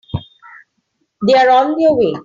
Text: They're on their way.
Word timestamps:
They're 1.27 1.51
on 1.51 1.77
their 1.77 1.93
way. 1.93 2.13